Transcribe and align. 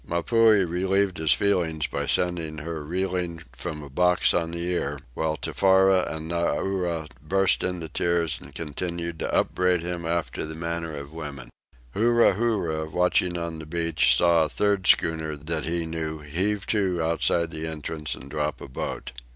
Mapuhi 0.03 0.67
relieved 0.67 1.19
his 1.19 1.31
feelings 1.33 1.85
by 1.85 2.07
sending 2.07 2.57
her 2.57 2.83
reeling 2.83 3.39
from 3.53 3.83
a 3.83 3.89
box 3.91 4.33
on 4.33 4.49
the 4.49 4.57
ear; 4.67 4.97
while 5.13 5.37
Tefara 5.37 6.11
and 6.11 6.29
Nauri 6.31 7.07
burst 7.21 7.63
into 7.63 7.87
tears 7.87 8.39
and 8.41 8.55
continued 8.55 9.19
to 9.19 9.31
upbraid 9.31 9.83
him 9.83 10.03
after 10.07 10.43
the 10.43 10.55
manner 10.55 10.97
of 10.97 11.13
women. 11.13 11.51
Huru 11.93 12.31
Huru, 12.33 12.89
watching 12.89 13.37
on 13.37 13.59
the 13.59 13.67
beach, 13.67 14.15
saw 14.15 14.45
a 14.45 14.49
third 14.49 14.87
schooner 14.87 15.35
that 15.35 15.65
he 15.65 15.85
knew 15.85 16.21
heave 16.21 16.65
to 16.65 16.99
outside 17.03 17.51
the 17.51 17.67
entrance 17.67 18.15
and 18.15 18.27
drop 18.31 18.59
a 18.59 18.67
boat. 18.67 19.11